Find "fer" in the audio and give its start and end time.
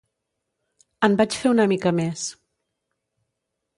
1.43-1.51